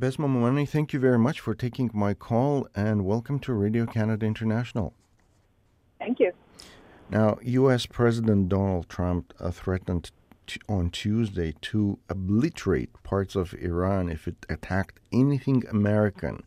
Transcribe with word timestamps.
Bessma 0.00 0.26
Momani, 0.26 0.66
thank 0.66 0.94
you 0.94 0.98
very 0.98 1.18
much 1.18 1.40
for 1.40 1.54
taking 1.54 1.90
my 1.92 2.14
call 2.14 2.66
and 2.74 3.04
welcome 3.04 3.38
to 3.40 3.52
Radio 3.52 3.84
Canada 3.84 4.24
International. 4.24 4.94
Thank 5.98 6.20
you. 6.20 6.32
Now, 7.10 7.36
U.S. 7.42 7.84
President 7.84 8.48
Donald 8.48 8.88
Trump 8.88 9.34
uh, 9.38 9.50
threatened 9.50 10.10
t- 10.46 10.58
on 10.70 10.88
Tuesday 10.88 11.52
to 11.60 11.98
obliterate 12.08 12.90
parts 13.02 13.36
of 13.36 13.52
Iran 13.60 14.08
if 14.08 14.26
it 14.26 14.46
attacked 14.48 15.00
anything 15.12 15.64
American. 15.68 16.44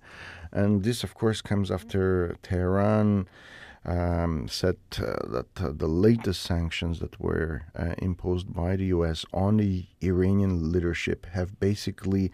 And 0.51 0.83
this, 0.83 1.03
of 1.03 1.13
course, 1.13 1.41
comes 1.41 1.69
after 1.69 2.35
Tehran 2.41 3.27
um, 3.85 4.47
said 4.47 4.77
uh, 4.97 5.27
that 5.27 5.61
uh, 5.61 5.73
the 5.75 5.87
latest 5.87 6.41
sanctions 6.41 7.01
that 7.01 7.19
were 7.19 7.65
uh, 7.77 7.93
imposed 7.99 8.51
by 8.51 8.77
the 8.77 8.85
U.S. 8.85 9.25
on 9.31 9.57
the 9.57 9.85
Iranian 10.01 10.71
leadership 10.71 11.27
have 11.33 11.59
basically 11.59 12.31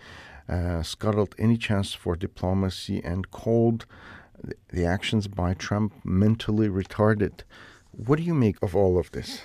scuttled 0.84 1.36
any 1.38 1.58
chance 1.58 1.94
for 1.94 2.16
diplomacy 2.16 3.02
and 3.04 3.32
called 3.32 3.86
the 4.72 4.86
actions 4.86 5.28
by 5.28 5.54
Trump 5.54 5.94
mentally 6.04 6.68
retarded. 6.68 7.42
What 7.92 8.18
do 8.18 8.24
you 8.24 8.34
make 8.34 8.62
of 8.62 8.76
all 8.76 8.98
of 8.98 9.12
this? 9.12 9.42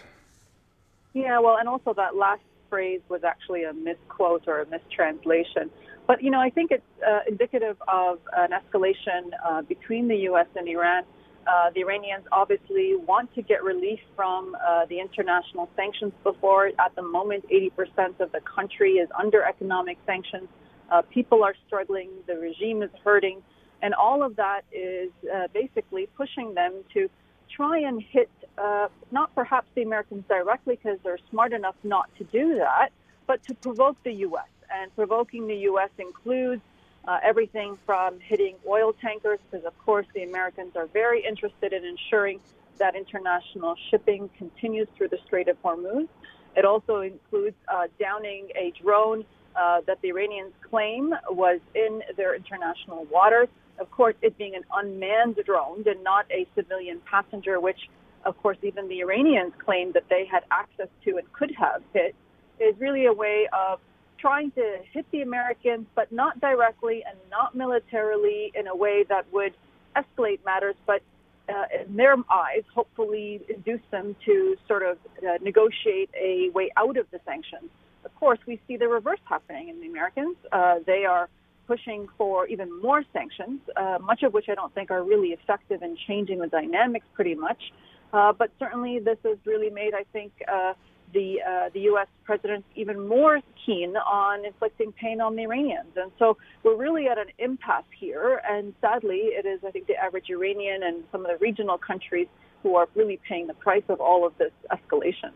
Yeah, 1.13 1.39
well, 1.41 1.57
and 1.57 1.69
also 1.69 1.95
that 1.95 2.17
last 2.17 2.43
phrase 2.69 3.01
was 3.09 3.23
actually 3.25 3.65
a 3.65 3.73
misquote 3.73 4.45
or 4.47 4.61
a 4.61 4.67
mistranslation. 4.67 5.71
But, 6.07 6.23
you 6.23 6.31
know, 6.31 6.41
I 6.41 6.51
think 6.51 6.71
it's 6.71 6.83
uh, 7.07 7.21
indicative 7.27 7.77
of 7.89 8.19
an 8.37 8.51
escalation 8.51 9.31
uh, 9.45 9.63
between 9.63 10.09
the 10.09 10.17
U.S. 10.31 10.47
and 10.57 10.69
Iran. 10.69 11.05
Uh, 11.47 11.71
the 11.75 11.81
Iranians 11.81 12.25
obviously 12.33 12.97
want 12.97 13.33
to 13.35 13.43
get 13.43 13.63
relief 13.63 14.01
from 14.17 14.57
uh, 14.57 14.87
the 14.87 14.99
international 14.99 15.69
sanctions 15.77 16.13
before. 16.23 16.73
At 16.79 16.95
the 16.97 17.03
moment, 17.03 17.45
80% 17.49 18.21
of 18.21 18.33
the 18.33 18.41
country 18.41 18.95
is 18.95 19.09
under 19.19 19.43
economic 19.45 19.99
sanctions. 20.05 20.49
Uh, 20.91 21.03
people 21.03 21.43
are 21.45 21.55
struggling. 21.67 22.11
The 22.27 22.37
regime 22.37 22.83
is 22.83 22.91
hurting. 23.05 23.43
And 23.83 23.95
all 23.95 24.23
of 24.23 24.37
that 24.37 24.63
is 24.73 25.11
uh, 25.33 25.49
basically 25.53 26.09
pushing 26.17 26.55
them 26.55 26.73
to 26.95 27.11
try 27.51 27.81
and 27.81 28.03
hit 28.03 28.31
uh, 28.57 28.89
not 29.11 29.35
perhaps 29.35 29.69
the 29.75 29.83
Americans 29.83 30.25
directly 30.29 30.77
because 30.77 30.99
they're 31.05 31.19
smart 31.31 31.53
enough 31.53 31.75
not 31.83 32.09
to 32.17 32.25
do 32.25 32.57
that, 32.57 32.91
but 33.27 33.43
to 33.45 33.55
provoke 33.55 33.97
the 34.05 34.13
U.S. 34.13 34.49
And 34.73 34.95
provoking 34.95 35.47
the 35.47 35.57
U.S. 35.71 35.91
includes 35.99 36.63
uh, 37.07 37.19
everything 37.23 37.77
from 37.85 38.19
hitting 38.21 38.57
oil 38.67 38.95
tankers, 38.95 39.39
because 39.51 39.67
of 39.67 39.79
course 39.85 40.07
the 40.15 40.23
Americans 40.23 40.77
are 40.77 40.87
very 40.87 41.25
interested 41.25 41.73
in 41.73 41.85
ensuring 41.85 42.41
that 42.79 42.97
international 42.97 43.77
shipping 43.91 44.31
continues 44.39 44.89
through 44.97 45.09
the 45.09 45.19
Strait 45.27 45.49
of 45.49 45.61
Hormuz. 45.63 46.09
It 46.57 46.65
also 46.65 47.01
includes 47.01 47.57
uh, 47.69 47.89
downing 48.01 48.49
a 48.57 48.73
drone 48.81 49.25
uh, 49.57 49.81
that 49.87 50.01
the 50.03 50.09
Iranians 50.09 50.53
claim 50.69 51.15
was 51.31 51.61
in 51.75 52.03
their 52.17 52.35
international 52.35 53.05
waters. 53.11 53.49
Of 53.79 53.91
course, 53.91 54.15
it 54.23 54.37
being 54.39 54.55
an 54.55 54.65
unmanned 54.73 55.39
drone 55.45 55.85
and 55.87 56.03
not 56.05 56.27
a 56.31 56.47
civilian 56.55 57.01
passenger, 57.11 57.61
which, 57.61 57.89
of 58.25 58.41
course, 58.41 58.59
even 58.63 58.89
the 58.89 59.01
Iranians 59.01 59.53
claimed 59.65 59.95
that 59.95 60.05
they 60.09 60.25
had 60.31 60.45
access 60.51 60.89
to 61.05 61.17
and 61.17 61.33
could 61.33 61.53
have 61.57 61.83
hit, 61.93 62.15
is 62.61 62.75
really 62.79 63.07
a 63.07 63.13
way 63.13 63.49
of 63.53 63.81
trying 64.19 64.51
to 64.53 64.79
hit 64.93 65.05
the 65.11 65.23
Americans, 65.23 65.87
but 65.95 66.11
not 66.13 66.41
directly 66.41 67.03
and 67.07 67.19
not 67.31 67.55
militarily 67.55 68.53
in 68.55 68.67
a 68.69 68.75
way 68.75 69.05
that 69.09 69.31
would 69.33 69.53
escalate 69.97 70.39
matters, 70.45 70.77
but 70.87 71.03
uh, 71.49 71.65
in 71.87 71.97
their 71.97 72.17
eyes, 72.31 72.63
hopefully 72.75 73.41
induce 73.49 73.83
them 73.91 74.17
to 74.25 74.57
sort 74.67 74.83
of 74.83 74.97
uh, 75.23 75.37
negotiate 75.43 76.11
a 76.19 76.49
way 76.51 76.71
out 76.77 76.97
of 76.97 77.07
the 77.11 77.21
sanctions. 77.27 77.69
Of 78.05 78.15
course, 78.17 78.39
we 78.47 78.61
see 78.67 78.77
the 78.77 78.89
reverse 78.89 79.21
happening 79.25 79.69
in 79.69 79.81
the 79.81 79.87
Americans. 79.87 80.37
Uh, 80.53 80.77
they 80.87 81.05
are 81.05 81.29
pushing 81.67 82.09
for 82.19 82.47
even 82.47 82.69
more 82.83 83.03
sanctions, 83.13 83.61
uh, 83.77 83.99
much 84.01 84.23
of 84.23 84.35
which 84.35 84.47
I 84.49 84.55
don't 84.55 84.75
think 84.75 84.91
are 84.91 85.03
really 85.03 85.29
effective 85.29 85.83
in 85.83 85.97
changing 86.07 86.39
the 86.39 86.47
dynamics 86.47 87.07
pretty 87.15 87.35
much. 87.35 87.73
Uh, 88.13 88.33
but 88.33 88.51
certainly, 88.59 88.99
this 88.99 89.19
has 89.25 89.39
really 89.45 89.71
made, 89.71 89.95
I 89.95 90.05
think, 90.13 90.33
uh, 90.47 90.75
the 91.13 91.41
uh, 91.43 91.71
the 91.73 91.81
U.S. 91.81 92.09
president 92.25 92.65
even 92.75 93.09
more 93.09 93.41
keen 93.65 93.97
on 93.97 94.45
inflicting 94.45 94.93
pain 94.93 95.21
on 95.21 95.37
the 95.37 95.43
Iranians, 95.43 95.97
and 95.97 96.11
so 96.19 96.37
we're 96.63 96.77
really 96.77 97.07
at 97.09 97.19
an 97.19 97.29
impasse 97.39 97.85
here. 97.99 98.43
And 98.49 98.75
sadly, 98.81 99.33
it 99.39 99.47
is, 99.47 99.61
I 99.67 99.71
think, 99.71 99.87
the 99.87 99.97
average 99.97 100.29
Iranian 100.29 100.83
and 100.83 101.05
some 101.11 101.25
of 101.25 101.29
the 101.29 101.45
regional 101.45 101.79
countries 101.79 102.27
who 102.63 102.77
are 102.77 102.89
really 102.95 103.19
paying 103.29 103.47
the 103.47 103.55
price 103.55 103.85
of 103.89 104.01
all 104.01 104.27
of 104.27 104.37
this 104.39 104.53
escalation. 104.71 105.33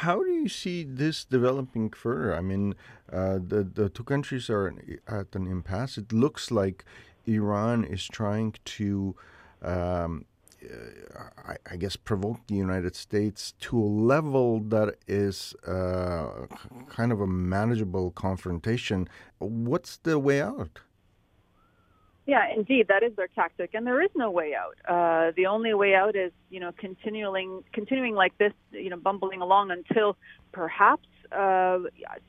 How 0.00 0.22
do 0.22 0.30
you 0.30 0.48
see 0.48 0.84
this 0.84 1.24
developing 1.24 1.90
further? 1.90 2.34
I 2.34 2.40
mean, 2.40 2.74
uh, 3.12 3.38
the 3.46 3.62
the 3.62 3.88
two 3.88 4.04
countries 4.04 4.50
are 4.50 4.74
at 5.06 5.34
an 5.34 5.46
impasse. 5.46 5.98
It 5.98 6.12
looks 6.12 6.50
like 6.50 6.84
Iran 7.26 7.84
is 7.84 8.06
trying 8.06 8.54
to, 8.64 9.14
um, 9.62 10.26
I, 11.46 11.56
I, 11.70 11.76
guess, 11.76 11.96
provoke 11.96 12.40
the 12.46 12.54
United 12.54 12.96
States 12.96 13.54
to 13.60 13.78
a 13.78 13.84
level 14.12 14.60
that 14.60 14.96
is 15.06 15.54
uh, 15.66 16.46
kind 16.88 17.12
of 17.12 17.20
a 17.20 17.26
manageable 17.26 18.10
confrontation. 18.10 19.08
What's 19.38 19.96
the 19.98 20.18
way 20.18 20.42
out? 20.42 20.80
Yeah, 22.26 22.44
indeed, 22.56 22.88
that 22.88 23.02
is 23.02 23.14
their 23.16 23.28
tactic, 23.28 23.74
and 23.74 23.86
there 23.86 24.00
is 24.00 24.10
no 24.14 24.30
way 24.30 24.54
out. 24.54 24.76
Uh, 24.88 25.32
the 25.36 25.46
only 25.46 25.74
way 25.74 25.94
out 25.94 26.16
is, 26.16 26.32
you 26.48 26.58
know, 26.58 26.72
continuing, 26.78 27.62
continuing 27.74 28.14
like 28.14 28.36
this, 28.38 28.52
you 28.72 28.88
know, 28.88 28.96
bumbling 28.96 29.42
along 29.42 29.70
until 29.70 30.16
perhaps, 30.50 31.06
uh, 31.32 31.80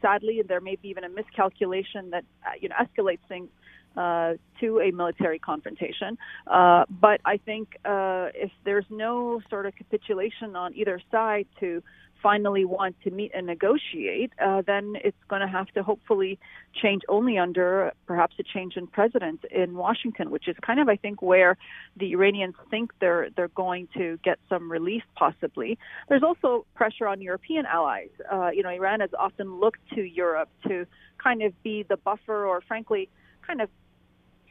sadly, 0.01 0.41
there 0.45 0.59
may 0.59 0.75
be 0.75 0.89
even 0.89 1.06
a 1.06 1.09
miscalculation 1.09 2.09
that, 2.09 2.25
uh, 2.45 2.50
you 2.59 2.67
know, 2.67 2.75
escalates 2.75 3.19
things 3.29 3.47
uh, 3.95 4.33
to 4.59 4.81
a 4.81 4.91
military 4.91 5.39
confrontation. 5.39 6.17
Uh, 6.45 6.83
but 6.89 7.22
I 7.23 7.38
think 7.38 7.77
uh, 7.85 8.27
if 8.33 8.51
there's 8.66 8.85
no 8.89 9.41
sort 9.50 9.66
of 9.66 9.75
capitulation 9.75 10.57
on 10.57 10.75
either 10.75 11.00
side 11.09 11.47
to 11.62 11.81
finally 12.25 12.66
want 12.66 12.96
to 13.03 13.12
meet 13.12 13.31
and 13.36 13.46
negotiate, 13.46 14.31
uh, 14.44 14.63
then 14.66 14.96
it's 15.03 15.24
going 15.28 15.44
to 15.44 15.47
have 15.47 15.68
to 15.68 15.84
hopefully 15.84 16.40
change 16.74 17.03
only 17.08 17.38
under 17.38 17.91
perhaps 18.08 18.34
a 18.40 18.44
change 18.44 18.78
in 18.78 18.88
president 18.88 19.41
in 19.52 19.75
Washington, 19.75 20.31
which 20.31 20.47
is 20.47 20.56
kind 20.66 20.80
of 20.80 20.90
I 20.90 20.96
think 20.96 21.22
where 21.22 21.56
the 21.96 22.13
Iranians 22.13 22.56
think 22.72 22.94
they're 23.00 23.28
they're 23.36 23.56
going 23.66 23.88
to 23.96 24.18
get 24.24 24.40
some 24.50 24.72
relief 24.72 25.03
possibly. 25.13 25.78
There's 26.09 26.24
also 26.24 26.66
pressure 26.74 27.08
on 27.08 27.22
European 27.22 27.68
allies. 27.68 28.09
Uh, 28.34 28.50
you 28.56 28.63
know, 28.63 28.69
Iran 28.69 29.02
has 29.02 29.12
often 29.19 29.59
looked 29.59 29.88
to 29.94 30.02
Europe 30.02 30.50
to 30.68 30.88
kind 31.24 31.44
of 31.44 31.52
be 31.62 31.86
the 31.88 31.97
buffer 31.97 32.47
or 32.47 32.62
frankly 32.62 33.07
kind 33.46 33.62
of 33.62 33.69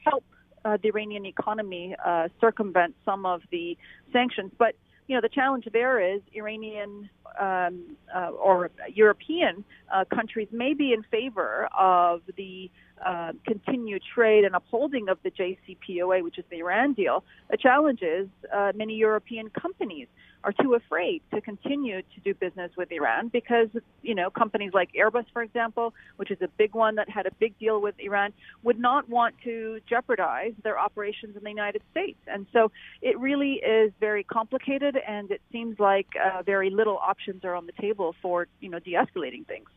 help 0.05 0.23
uh, 0.65 0.79
the 0.81 0.91
Iranian 0.91 1.27
economy 1.27 1.97
uh, 2.07 2.29
circumvent 2.41 2.95
some 3.05 3.27
of 3.27 3.43
the 3.51 3.77
sanctions. 4.13 4.53
But 4.57 4.77
you 5.09 5.17
know, 5.17 5.21
the 5.21 5.29
challenge 5.29 5.67
there 5.73 5.99
is 6.15 6.21
Iranian 6.33 7.11
um, 7.41 7.97
uh, 8.15 8.29
or 8.31 8.71
European 8.93 9.65
uh, 9.93 10.05
countries 10.15 10.49
may 10.53 10.75
be 10.75 10.93
in 10.93 11.03
favor 11.05 11.69
of 11.77 12.23
the 12.37 12.71
uh, 13.05 13.33
continued 13.47 14.03
trade 14.15 14.45
and 14.45 14.55
upholding 14.55 15.09
of 15.09 15.19
the 15.23 15.31
JCPOA, 15.31 16.23
which 16.23 16.39
is 16.39 16.45
the 16.51 16.59
Iran 16.59 16.93
deal. 16.95 17.25
Uh, 17.53 18.73
many 18.75 18.95
European 18.95 19.51
companies 19.51 20.07
are 20.45 20.53
too 20.65 20.75
afraid 20.75 21.23
to 21.33 21.41
continue 21.41 22.03
to 22.15 22.19
do 22.23 22.35
business 22.35 22.71
with 22.77 22.93
Iran 22.93 23.29
because, 23.29 23.69
you 24.03 24.15
know, 24.15 24.29
companies 24.31 24.73
like 24.75 24.91
Airbus, 24.93 25.25
for 25.33 25.43
example, 25.43 25.95
which 26.17 26.31
is 26.31 26.41
a 26.43 26.49
big 26.63 26.75
one 26.75 26.95
that 26.97 27.09
had 27.09 27.27
a 27.27 27.35
big 27.45 27.59
deal 27.59 27.81
with 27.81 27.95
Iran, 27.99 28.31
would 28.63 28.79
not 28.79 29.09
want 29.09 29.35
to 29.45 29.81
jeopardize 29.89 30.53
their 30.63 30.79
operations 30.79 31.33
in 31.39 31.43
the 31.43 31.55
United 31.61 31.83
States. 31.91 32.19
And 32.27 32.47
so 32.53 32.71
it 33.01 33.19
really 33.19 33.55
is 33.55 33.91
very 34.01 34.25
complicated, 34.39 34.95
and 35.15 35.31
it 35.31 35.41
seems 35.51 35.75
like 35.91 36.09
uh, 36.23 36.43
very 36.43 36.71
little 36.71 36.99
options 36.99 37.41
are 37.45 37.55
on 37.55 37.67
the 37.67 37.77
table 37.87 38.15
for, 38.23 38.47
you 38.61 38.69
know, 38.69 38.79
de-escalating 38.79 39.47
things. 39.47 39.69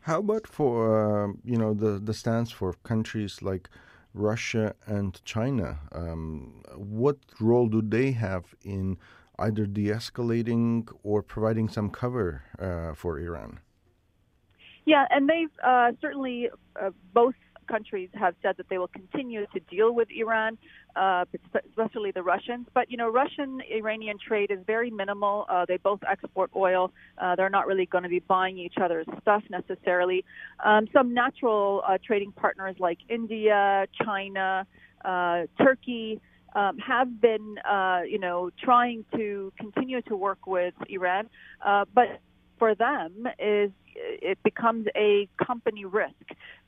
How 0.00 0.18
about 0.20 0.46
for, 0.46 0.76
uh, 1.02 1.32
you 1.44 1.58
know, 1.58 1.74
the, 1.74 1.92
the 1.98 2.14
stance 2.14 2.50
for 2.52 2.74
countries 2.84 3.42
like 3.42 3.68
Russia 4.12 4.74
and 4.86 5.20
China? 5.24 5.78
Um, 5.92 6.62
what 6.76 7.18
role 7.40 7.68
do 7.68 7.82
they 7.82 8.12
have 8.12 8.44
in 8.62 8.96
either 9.38 9.66
de 9.66 9.86
escalating 9.86 10.88
or 11.02 11.22
providing 11.22 11.68
some 11.68 11.90
cover 11.90 12.42
uh, 12.58 12.94
for 12.94 13.18
Iran? 13.18 13.60
Yeah, 14.86 15.06
and 15.10 15.28
they've 15.28 15.50
uh, 15.64 15.92
certainly 16.00 16.50
uh, 16.80 16.90
both 17.12 17.34
countries 17.66 18.10
have 18.12 18.34
said 18.42 18.58
that 18.58 18.68
they 18.68 18.76
will 18.76 18.88
continue 18.88 19.46
to 19.54 19.60
deal 19.60 19.94
with 19.94 20.08
Iran, 20.14 20.58
uh, 20.96 21.24
especially 21.66 22.10
the 22.10 22.22
Russians. 22.22 22.66
But 22.74 22.90
you 22.90 22.98
know, 22.98 23.08
Russian-Iranian 23.08 24.18
trade 24.18 24.50
is 24.50 24.58
very 24.66 24.90
minimal. 24.90 25.46
Uh, 25.48 25.64
they 25.66 25.78
both 25.78 26.00
export 26.06 26.50
oil. 26.54 26.92
Uh, 27.16 27.36
they're 27.36 27.48
not 27.48 27.66
really 27.66 27.86
going 27.86 28.04
to 28.04 28.10
be 28.10 28.18
buying 28.18 28.58
each 28.58 28.74
other's 28.80 29.06
stuff 29.22 29.42
necessarily. 29.48 30.26
Um, 30.62 30.86
some 30.92 31.14
natural 31.14 31.82
trading 32.04 32.32
partners 32.32 32.76
like 32.78 32.98
India, 33.08 33.86
China, 34.04 34.66
Turkey 35.58 36.20
um, 36.54 36.78
have 36.78 37.20
been, 37.20 37.56
uh, 37.58 38.00
you 38.08 38.18
know, 38.18 38.50
trying 38.62 39.04
to 39.16 39.52
continue 39.58 40.02
to 40.02 40.16
work 40.16 40.46
with 40.46 40.74
Iran, 40.88 41.28
uh, 41.64 41.84
but 41.94 42.20
for 42.58 42.74
them 42.74 43.26
is 43.38 43.70
it 43.96 44.38
becomes 44.42 44.86
a 44.96 45.28
company 45.44 45.84
risk, 45.84 46.14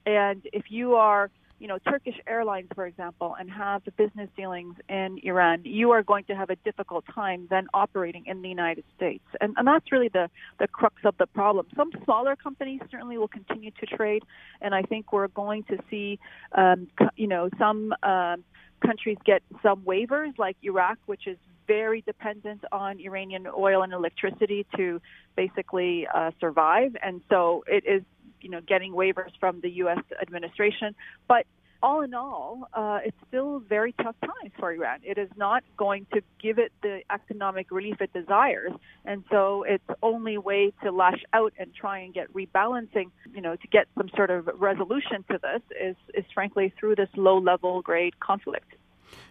and 0.05 0.43
if 0.53 0.65
you 0.71 0.95
are 0.95 1.31
you 1.59 1.69
know, 1.69 1.79
Turkish 1.79 2.17
Airlines, 2.27 2.69
for 2.75 2.87
example, 2.87 3.35
and 3.39 3.51
have 3.51 3.83
the 3.85 3.91
business 3.93 4.29
dealings 4.37 4.77
in 4.89 5.19
Iran, 5.23 5.63
you 5.65 5.91
are 5.91 6.03
going 6.03 6.25
to 6.25 6.37
have 6.37 6.51
a 6.51 6.57
difficult 6.57 7.05
time 7.15 7.47
then 7.49 7.67
operating 7.73 8.27
in 8.27 8.43
the 8.43 8.49
United 8.49 8.85
States. 8.95 9.25
And, 9.41 9.55
and 9.57 9.67
that's 9.67 9.91
really 9.91 10.09
the, 10.09 10.29
the 10.59 10.69
crux 10.69 10.97
of 11.05 11.17
the 11.19 11.27
problem. 11.27 11.67
Some 11.75 11.93
smaller 12.05 12.37
companies 12.37 12.81
certainly 12.91 13.17
will 13.17 13.29
continue 13.29 13.71
to 13.71 13.87
trade, 13.87 14.23
and 14.61 14.75
I 14.75 14.83
think 14.83 15.13
we're 15.13 15.29
going 15.29 15.65
to 15.65 15.79
see, 15.91 16.19
um, 16.53 16.89
you 17.17 17.27
know, 17.27 17.49
some 17.59 17.95
uh, 18.03 18.37
countries 18.85 19.19
get 19.25 19.43
some 19.63 19.83
waivers, 19.83 20.39
like 20.39 20.57
Iraq, 20.63 20.99
which 21.07 21.27
is 21.27 21.39
very 21.67 22.01
dependent 22.03 22.65
on 22.71 23.01
Iranian 23.01 23.47
oil 23.47 23.83
and 23.83 23.93
electricity 23.93 24.67
to 24.77 25.01
basically 25.37 26.07
uh, 26.07 26.31
survive. 26.41 26.97
And 27.03 27.21
so 27.29 27.65
it 27.67 27.85
is 27.87 28.03
you 28.41 28.51
know, 28.51 28.61
getting 28.61 28.93
waivers 28.93 29.33
from 29.41 29.61
the 29.61 29.71
U.S. 29.83 29.99
administration. 30.21 30.95
But 31.27 31.47
all 31.87 32.01
in 32.03 32.15
all, 32.15 32.69
uh, 32.81 32.99
it's 33.07 33.21
still 33.29 33.53
very 33.77 33.93
tough 34.05 34.19
times 34.21 34.53
for 34.59 34.69
Iran. 34.73 34.99
It 35.13 35.19
is 35.25 35.31
not 35.37 35.63
going 35.77 36.03
to 36.15 36.21
give 36.45 36.59
it 36.65 36.73
the 36.83 36.97
economic 37.19 37.67
relief 37.79 37.99
it 38.07 38.13
desires, 38.13 38.73
and 39.05 39.19
so 39.31 39.63
its 39.75 39.89
only 40.03 40.37
way 40.37 40.63
to 40.83 40.89
lash 41.03 41.23
out 41.39 41.53
and 41.61 41.69
try 41.83 41.97
and 42.05 42.11
get 42.19 42.27
rebalancing, 42.41 43.09
you 43.37 43.43
know, 43.47 43.55
to 43.55 43.69
get 43.77 43.87
some 43.99 44.09
sort 44.19 44.31
of 44.37 44.41
resolution 44.71 45.19
to 45.31 45.39
this 45.47 45.63
is, 45.89 45.97
is 46.21 46.27
frankly 46.35 46.67
through 46.77 46.97
this 47.03 47.13
low-level 47.27 47.83
grade 47.83 48.19
conflict. 48.19 48.71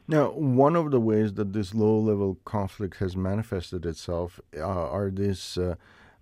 Now, 0.07 0.25
one 0.61 0.75
of 0.81 0.91
the 0.91 1.01
ways 1.11 1.29
that 1.33 1.49
this 1.57 1.69
low-level 1.83 2.31
conflict 2.45 2.95
has 3.03 3.17
manifested 3.17 3.85
itself 3.85 4.39
uh, 4.57 4.61
are 4.97 5.09
these. 5.11 5.57
Uh, 5.57 5.75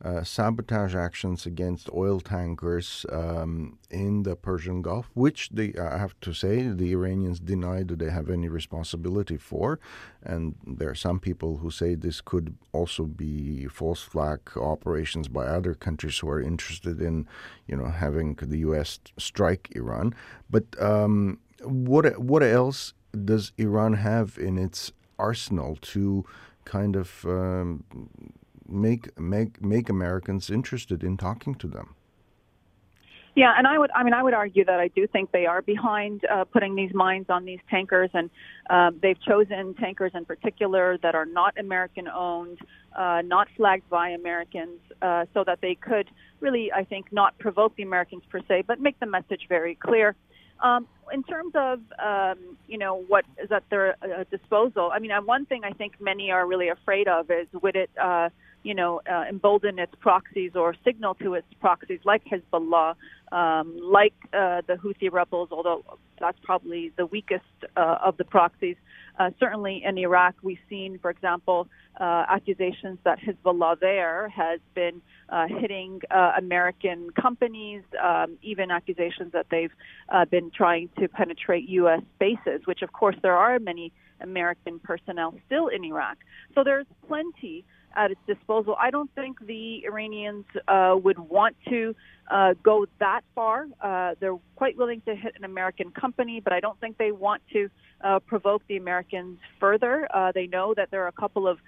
uh, 0.03 0.23
sabotage 0.23 0.95
actions 0.95 1.45
against 1.45 1.89
oil 1.93 2.19
tankers 2.19 3.05
um, 3.09 3.77
in 3.89 4.23
the 4.23 4.35
Persian 4.35 4.81
Gulf, 4.81 5.09
which 5.13 5.49
they, 5.49 5.73
I 5.79 5.97
have 5.97 6.19
to 6.21 6.33
say, 6.33 6.67
the 6.67 6.91
Iranians 6.91 7.39
deny 7.39 7.83
that 7.83 7.99
they 7.99 8.09
have 8.09 8.29
any 8.29 8.49
responsibility 8.49 9.37
for. 9.37 9.79
And 10.21 10.55
there 10.67 10.89
are 10.89 10.95
some 10.95 11.19
people 11.19 11.57
who 11.57 11.71
say 11.71 11.95
this 11.95 12.19
could 12.19 12.55
also 12.73 13.05
be 13.05 13.67
false 13.67 14.01
flag 14.01 14.41
operations 14.57 15.29
by 15.29 15.45
other 15.45 15.73
countries 15.73 16.17
who 16.19 16.29
are 16.29 16.41
interested 16.41 17.01
in, 17.01 17.25
you 17.67 17.77
know, 17.77 17.87
having 17.87 18.35
the 18.35 18.59
U.S. 18.59 18.99
strike 19.17 19.69
Iran. 19.73 20.13
But 20.49 20.65
um, 20.81 21.39
what 21.63 22.19
what 22.19 22.43
else 22.43 22.93
does 23.25 23.53
Iran 23.57 23.93
have 23.93 24.37
in 24.37 24.57
its 24.57 24.91
arsenal 25.17 25.77
to 25.81 26.25
kind 26.65 26.95
of 26.95 27.25
um, 27.25 27.83
make 28.67 29.17
make 29.19 29.61
make 29.61 29.89
Americans 29.89 30.49
interested 30.49 31.03
in 31.03 31.17
talking 31.17 31.55
to 31.55 31.67
them. 31.67 31.95
Yeah, 33.35 33.51
and 33.57 33.65
I 33.65 33.79
would, 33.79 33.89
I 33.95 34.03
mean, 34.03 34.13
I 34.13 34.21
would 34.21 34.35
argue 34.35 34.63
that 34.65 34.79
I 34.79 34.89
do 34.89 35.07
think 35.07 35.31
they 35.31 35.47
are 35.47 35.63
behind 35.63 36.23
uh, 36.31 36.43
putting 36.43 36.75
these 36.75 36.93
mines 36.93 37.25
on 37.29 37.45
these 37.45 37.59
tankers, 37.67 38.11
and 38.13 38.29
uh, 38.69 38.91
they've 39.01 39.19
chosen 39.23 39.73
tankers 39.73 40.11
in 40.13 40.23
particular 40.25 40.99
that 40.99 41.15
are 41.15 41.25
not 41.25 41.57
American 41.57 42.07
owned, 42.07 42.59
uh, 42.95 43.23
not 43.25 43.47
flagged 43.57 43.89
by 43.89 44.09
Americans, 44.09 44.79
uh, 45.01 45.25
so 45.33 45.43
that 45.43 45.61
they 45.61 45.73
could 45.73 46.09
really, 46.41 46.71
I 46.71 46.83
think, 46.83 47.11
not 47.11 47.35
provoke 47.39 47.75
the 47.75 47.81
Americans 47.81 48.21
per 48.29 48.39
se, 48.47 48.65
but 48.67 48.79
make 48.79 48.99
the 48.99 49.07
message 49.07 49.47
very 49.49 49.73
clear. 49.75 50.15
Um, 50.61 50.87
in 51.11 51.23
terms 51.23 51.53
of 51.55 51.79
um, 51.99 52.37
you 52.67 52.77
know 52.77 53.03
what 53.07 53.25
is 53.43 53.51
at 53.51 53.63
their 53.71 53.95
uh, 54.03 54.25
disposal, 54.29 54.91
I 54.93 54.99
mean, 54.99 55.11
uh, 55.11 55.21
one 55.23 55.47
thing 55.47 55.63
I 55.63 55.71
think 55.71 55.99
many 55.99 56.29
are 56.29 56.45
really 56.45 56.69
afraid 56.69 57.07
of 57.07 57.31
is 57.31 57.47
would 57.63 57.75
it 57.75 57.89
uh, 57.99 58.29
you 58.63 58.73
know, 58.73 59.01
uh, 59.09 59.25
embolden 59.29 59.77
its 59.77 59.93
proxies 59.99 60.51
or 60.55 60.75
signal 60.83 61.15
to 61.15 61.33
its 61.35 61.47
proxies 61.59 61.99
like 62.05 62.23
Hezbollah, 62.25 62.95
um, 63.31 63.77
like 63.81 64.13
uh, 64.33 64.61
the 64.67 64.75
Houthi 64.75 65.11
rebels, 65.11 65.49
although 65.51 65.83
that's 66.19 66.37
probably 66.43 66.91
the 66.97 67.05
weakest 67.05 67.43
uh, 67.75 67.97
of 68.03 68.17
the 68.17 68.23
proxies. 68.23 68.77
Uh, 69.19 69.31
certainly 69.39 69.83
in 69.83 69.97
Iraq, 69.97 70.35
we've 70.41 70.57
seen, 70.69 70.97
for 70.99 71.11
example, 71.11 71.67
uh, 71.99 72.25
accusations 72.29 72.97
that 73.03 73.19
Hezbollah 73.19 73.79
there 73.79 74.29
has 74.29 74.59
been 74.73 75.01
uh, 75.29 75.45
hitting 75.47 76.01
American 76.37 77.09
companies, 77.11 77.83
um, 78.03 78.37
even 78.41 78.71
accusations 78.71 79.31
that 79.33 79.47
they've 79.51 79.73
been 80.29 80.51
trying 80.51 80.89
to 80.99 81.07
penetrate 81.07 81.67
U.S. 81.69 82.01
bases, 82.19 82.61
which, 82.65 82.81
of 82.81 82.93
course, 82.93 83.15
there 83.21 83.35
are 83.35 83.59
many 83.59 83.91
American 84.21 84.79
personnel 84.79 85.35
still 85.45 85.67
in 85.67 85.83
Iraq. 85.83 86.17
So 86.55 86.63
there's 86.63 86.87
plenty 87.07 87.62
at 87.95 88.11
its 88.11 88.21
disposal. 88.27 88.75
I 88.79 88.89
don't 88.89 89.13
think 89.15 89.45
the 89.45 89.83
Iranians 89.85 90.45
uh, 90.67 90.95
would 91.01 91.19
want 91.19 91.55
to 91.69 91.95
uh, 92.29 92.53
go 92.63 92.85
that 92.99 93.21
far. 93.35 93.67
Uh, 93.81 94.15
they're 94.19 94.37
quite 94.55 94.77
willing 94.77 95.01
to 95.01 95.15
hit 95.15 95.33
an 95.37 95.43
American 95.43 95.91
company, 95.91 96.39
but 96.39 96.53
I 96.53 96.59
don't 96.59 96.79
think 96.79 96.97
they 96.97 97.11
want 97.11 97.41
to 97.53 97.69
uh, 98.03 98.19
provoke 98.19 98.61
the 98.67 98.77
Americans 98.77 99.39
further. 99.59 100.07
Uh, 100.13 100.31
they 100.33 100.47
know 100.47 100.73
that 100.75 100.91
there 100.91 101.03
are 101.03 101.07
a 101.07 101.13
couple 101.13 101.47
of, 101.47 101.59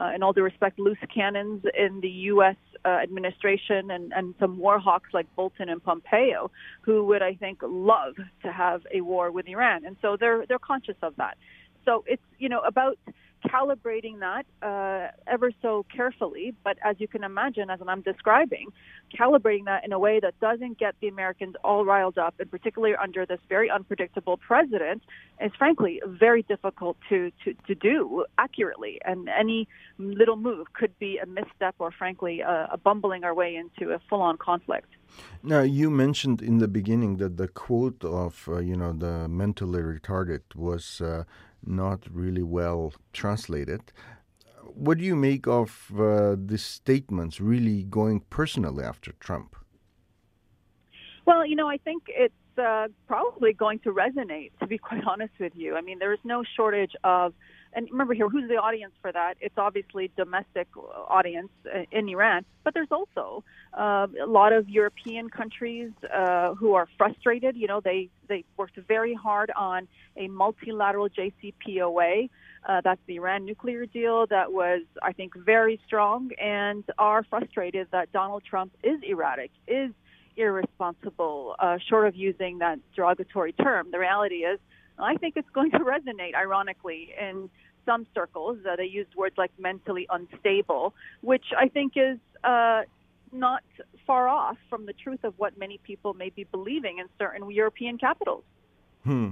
uh, 0.00 0.12
in 0.14 0.22
all 0.22 0.32
due 0.32 0.42
respect, 0.42 0.78
loose 0.78 0.98
cannons 1.14 1.62
in 1.76 2.00
the 2.00 2.08
U.S. 2.08 2.56
Uh, 2.84 2.88
administration 2.88 3.90
and, 3.90 4.12
and 4.12 4.34
some 4.40 4.58
war 4.58 4.78
hawks 4.78 5.10
like 5.12 5.26
Bolton 5.36 5.68
and 5.68 5.82
Pompeo, 5.82 6.50
who 6.82 7.04
would, 7.06 7.22
I 7.22 7.34
think, 7.34 7.60
love 7.62 8.16
to 8.42 8.52
have 8.52 8.82
a 8.92 9.00
war 9.00 9.30
with 9.30 9.46
Iran, 9.48 9.84
and 9.84 9.96
so 10.02 10.16
they're 10.18 10.46
they're 10.46 10.58
conscious 10.58 10.96
of 11.02 11.14
that. 11.16 11.36
So 11.84 12.04
it's 12.06 12.22
you 12.38 12.48
know 12.48 12.60
about 12.60 12.98
calibrating 13.46 14.20
that 14.20 14.46
uh, 14.62 15.08
ever 15.26 15.50
so 15.60 15.84
carefully. 15.94 16.54
But 16.64 16.76
as 16.84 16.96
you 16.98 17.08
can 17.08 17.24
imagine, 17.24 17.70
as 17.70 17.80
I'm 17.86 18.02
describing, 18.02 18.68
calibrating 19.16 19.64
that 19.66 19.84
in 19.84 19.92
a 19.92 19.98
way 19.98 20.20
that 20.20 20.38
doesn't 20.40 20.78
get 20.78 20.94
the 21.00 21.08
Americans 21.08 21.54
all 21.64 21.84
riled 21.84 22.18
up, 22.18 22.34
and 22.38 22.50
particularly 22.50 22.94
under 22.96 23.26
this 23.26 23.40
very 23.48 23.70
unpredictable 23.70 24.36
president, 24.36 25.02
is 25.40 25.52
frankly 25.58 26.00
very 26.06 26.42
difficult 26.42 26.96
to, 27.08 27.30
to, 27.44 27.54
to 27.66 27.74
do 27.74 28.24
accurately. 28.38 29.00
And 29.04 29.28
any 29.28 29.68
little 29.98 30.36
move 30.36 30.72
could 30.72 30.98
be 30.98 31.18
a 31.18 31.26
misstep 31.26 31.74
or, 31.78 31.90
frankly, 31.90 32.40
a, 32.40 32.68
a 32.72 32.76
bumbling 32.76 33.24
our 33.24 33.34
way 33.34 33.56
into 33.56 33.92
a 33.92 33.98
full 34.08 34.22
on 34.22 34.36
conflict. 34.38 34.88
Now, 35.42 35.60
you 35.60 35.90
mentioned 35.90 36.40
in 36.40 36.58
the 36.58 36.68
beginning 36.68 37.18
that 37.18 37.36
the 37.36 37.48
quote 37.48 38.02
of, 38.04 38.48
uh, 38.48 38.58
you 38.58 38.76
know, 38.76 38.92
the 38.92 39.28
mentally 39.28 39.82
retarded 39.82 40.40
was 40.54 41.00
uh, 41.00 41.24
not 41.64 42.06
really 42.10 42.42
well 42.42 42.92
translated. 43.12 43.92
What 44.74 44.98
do 44.98 45.04
you 45.04 45.16
make 45.16 45.46
of 45.46 45.90
uh, 45.98 46.36
these 46.38 46.64
statements 46.64 47.40
really 47.40 47.82
going 47.84 48.20
personally 48.30 48.84
after 48.84 49.12
Trump? 49.20 49.56
Well, 51.26 51.46
you 51.46 51.56
know, 51.56 51.68
I 51.68 51.76
think 51.76 52.04
it's 52.08 52.58
uh, 52.58 52.88
probably 53.06 53.52
going 53.52 53.78
to 53.80 53.92
resonate, 53.92 54.50
to 54.60 54.66
be 54.66 54.78
quite 54.78 55.04
honest 55.06 55.34
with 55.38 55.52
you. 55.54 55.76
I 55.76 55.80
mean, 55.80 55.98
there 55.98 56.12
is 56.12 56.20
no 56.24 56.42
shortage 56.56 56.92
of 57.04 57.34
and 57.74 57.88
remember 57.90 58.14
here, 58.14 58.28
who's 58.28 58.48
the 58.48 58.56
audience 58.56 58.92
for 59.00 59.12
that? 59.12 59.34
It's 59.40 59.56
obviously 59.56 60.10
domestic 60.16 60.68
audience 61.08 61.50
in 61.90 62.08
Iran, 62.08 62.44
but 62.64 62.74
there's 62.74 62.90
also 62.90 63.44
uh, 63.72 64.06
a 64.22 64.26
lot 64.26 64.52
of 64.52 64.68
European 64.68 65.30
countries 65.30 65.90
uh, 66.12 66.54
who 66.54 66.74
are 66.74 66.86
frustrated. 66.98 67.56
You 67.56 67.68
know, 67.68 67.80
they 67.80 68.10
they 68.28 68.44
worked 68.56 68.76
very 68.88 69.14
hard 69.14 69.50
on 69.56 69.88
a 70.16 70.28
multilateral 70.28 71.08
JCPOA. 71.08 72.28
Uh, 72.64 72.80
that's 72.84 73.00
the 73.06 73.16
Iran 73.16 73.44
nuclear 73.44 73.86
deal 73.86 74.26
that 74.26 74.52
was, 74.52 74.82
I 75.02 75.12
think, 75.12 75.34
very 75.36 75.80
strong, 75.86 76.30
and 76.40 76.84
are 76.98 77.24
frustrated 77.24 77.88
that 77.90 78.12
Donald 78.12 78.44
Trump 78.44 78.72
is 78.84 79.00
erratic, 79.02 79.50
is 79.66 79.90
irresponsible, 80.36 81.56
uh, 81.58 81.78
short 81.88 82.06
of 82.06 82.14
using 82.16 82.58
that 82.58 82.78
derogatory 82.94 83.52
term. 83.52 83.90
The 83.90 83.98
reality 83.98 84.44
is 84.44 84.60
I 84.98 85.16
think 85.16 85.36
it's 85.36 85.50
going 85.50 85.70
to 85.72 85.78
resonate, 85.94 86.34
ironically, 86.34 87.14
in 87.18 87.50
some 87.86 88.06
circles. 88.14 88.58
Uh, 88.68 88.76
they 88.76 88.84
used 88.84 89.14
words 89.14 89.36
like 89.38 89.50
mentally 89.58 90.06
unstable, 90.10 90.94
which 91.20 91.46
I 91.56 91.68
think 91.68 91.94
is 91.96 92.18
uh, 92.44 92.82
not 93.32 93.62
far 94.06 94.28
off 94.28 94.56
from 94.68 94.86
the 94.86 94.92
truth 94.92 95.24
of 95.24 95.34
what 95.36 95.58
many 95.58 95.78
people 95.82 96.14
may 96.14 96.30
be 96.30 96.44
believing 96.44 96.98
in 96.98 97.06
certain 97.18 97.50
European 97.50 97.98
capitals. 97.98 98.44
Hmm. 99.04 99.30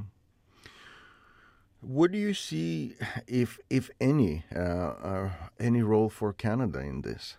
What 1.80 2.12
do 2.12 2.18
you 2.18 2.34
see, 2.34 2.96
if 3.26 3.58
if 3.70 3.90
any, 4.00 4.44
uh, 4.54 4.58
uh, 4.58 5.30
any 5.58 5.82
role 5.82 6.10
for 6.10 6.32
Canada 6.32 6.80
in 6.80 7.00
this? 7.00 7.38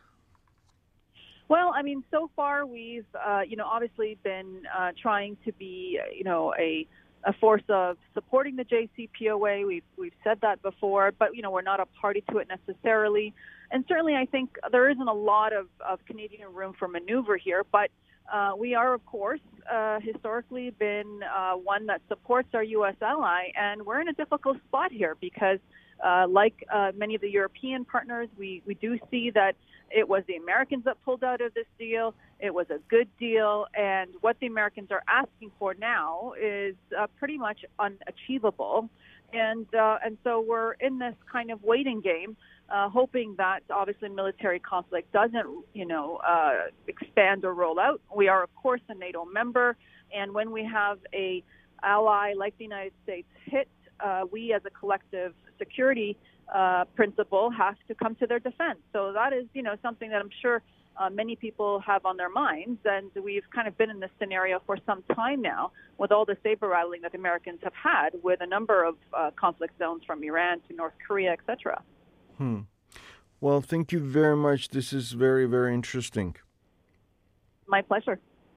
Well, 1.47 1.73
I 1.75 1.83
mean, 1.83 2.03
so 2.09 2.31
far 2.35 2.65
we've, 2.65 3.05
uh, 3.13 3.41
you 3.47 3.55
know, 3.55 3.65
obviously 3.65 4.17
been 4.23 4.61
uh, 4.75 4.91
trying 4.99 5.37
to 5.45 5.51
be, 5.51 5.99
you 6.15 6.23
know, 6.23 6.53
a 6.57 6.87
a 7.23 7.33
force 7.33 7.63
of 7.69 7.97
supporting 8.13 8.55
the 8.55 8.65
JCPOA. 8.65 9.65
We've 9.67 9.83
we've 9.97 10.13
said 10.23 10.39
that 10.41 10.61
before, 10.61 11.11
but 11.17 11.35
you 11.35 11.41
know 11.41 11.51
we're 11.51 11.61
not 11.61 11.79
a 11.79 11.85
party 11.85 12.23
to 12.31 12.37
it 12.37 12.47
necessarily. 12.47 13.33
And 13.71 13.85
certainly, 13.87 14.15
I 14.15 14.25
think 14.25 14.57
there 14.71 14.89
isn't 14.89 15.07
a 15.07 15.13
lot 15.13 15.53
of, 15.53 15.67
of 15.79 16.03
Canadian 16.05 16.53
room 16.53 16.73
for 16.77 16.87
maneuver 16.87 17.37
here. 17.37 17.63
But 17.71 17.89
uh, 18.31 18.51
we 18.57 18.75
are, 18.75 18.93
of 18.93 19.05
course, 19.05 19.39
uh, 19.71 19.99
historically 20.01 20.71
been 20.71 21.21
uh, 21.23 21.53
one 21.53 21.85
that 21.87 22.01
supports 22.07 22.49
our 22.53 22.63
U.S. 22.63 22.95
ally, 23.01 23.51
and 23.55 23.85
we're 23.85 24.01
in 24.01 24.07
a 24.07 24.13
difficult 24.13 24.57
spot 24.67 24.91
here 24.91 25.15
because 25.19 25.59
Uh, 26.03 26.27
like 26.27 26.65
uh, 26.73 26.91
many 26.95 27.15
of 27.15 27.21
the 27.21 27.29
European 27.29 27.85
partners, 27.85 28.27
we, 28.37 28.61
we 28.65 28.73
do 28.75 28.97
see 29.09 29.29
that 29.31 29.55
it 29.91 30.07
was 30.07 30.23
the 30.27 30.35
Americans 30.35 30.85
that 30.85 30.97
pulled 31.03 31.23
out 31.23 31.41
of 31.41 31.53
this 31.53 31.65
deal. 31.77 32.13
It 32.39 32.53
was 32.53 32.65
a 32.69 32.79
good 32.89 33.07
deal, 33.19 33.67
and 33.75 34.09
what 34.21 34.37
the 34.39 34.47
Americans 34.47 34.89
are 34.91 35.03
asking 35.07 35.51
for 35.59 35.75
now 35.75 36.33
is 36.41 36.75
uh, 36.97 37.07
pretty 37.19 37.37
much 37.37 37.59
unachievable. 37.77 38.89
And 39.33 39.67
uh, 39.75 39.97
and 40.03 40.17
so 40.23 40.43
we're 40.45 40.73
in 40.73 40.99
this 40.99 41.15
kind 41.31 41.51
of 41.51 41.63
waiting 41.63 42.01
game, 42.01 42.35
uh, 42.69 42.89
hoping 42.89 43.35
that 43.37 43.61
obviously 43.69 44.09
military 44.09 44.59
conflict 44.59 45.11
doesn't, 45.13 45.47
you 45.73 45.85
know, 45.85 46.17
uh, 46.27 46.69
expand 46.87 47.45
or 47.45 47.53
roll 47.53 47.79
out. 47.79 48.01
We 48.13 48.27
are 48.27 48.43
of 48.43 48.53
course 48.55 48.81
a 48.89 48.95
NATO 48.95 49.25
member, 49.25 49.77
and 50.13 50.33
when 50.33 50.51
we 50.51 50.65
have 50.65 50.99
a 51.13 51.43
ally 51.83 52.33
like 52.35 52.57
the 52.57 52.65
United 52.65 52.93
States 53.03 53.27
hit, 53.45 53.67
uh, 53.99 54.23
we 54.31 54.53
as 54.53 54.61
a 54.65 54.69
collective 54.69 55.33
security 55.63 56.17
uh, 56.53 56.83
principle 56.95 57.45
have 57.51 57.75
to 57.87 57.93
come 57.95 58.15
to 58.15 58.25
their 58.27 58.39
defense. 58.39 58.79
So 58.93 59.13
that 59.13 59.31
is, 59.33 59.45
you 59.53 59.63
know, 59.63 59.75
something 59.81 60.09
that 60.09 60.21
I'm 60.21 60.35
sure 60.41 60.61
uh, 60.97 61.09
many 61.09 61.35
people 61.35 61.79
have 61.79 62.05
on 62.05 62.17
their 62.17 62.29
minds, 62.29 62.79
and 62.85 63.09
we've 63.23 63.49
kind 63.55 63.67
of 63.67 63.77
been 63.77 63.89
in 63.89 63.99
this 63.99 64.09
scenario 64.19 64.61
for 64.65 64.77
some 64.85 65.03
time 65.15 65.41
now 65.41 65.71
with 65.97 66.11
all 66.11 66.25
the 66.25 66.37
saber 66.43 66.67
rattling 66.67 67.01
that 67.01 67.15
Americans 67.15 67.59
have 67.63 67.73
had 67.73 68.09
with 68.21 68.41
a 68.41 68.47
number 68.55 68.83
of 68.83 68.95
uh, 69.13 69.31
conflict 69.39 69.77
zones 69.79 70.03
from 70.05 70.23
Iran 70.23 70.59
to 70.67 70.75
North 70.75 70.93
Korea, 71.07 71.31
etc. 71.31 71.81
Hmm. 72.37 72.59
Well, 73.39 73.61
thank 73.61 73.91
you 73.91 73.99
very 73.99 74.37
much. 74.37 74.69
This 74.69 74.93
is 74.93 75.13
very, 75.13 75.45
very 75.45 75.73
interesting. 75.73 76.35
My 77.67 77.81
pleasure. 77.81 78.19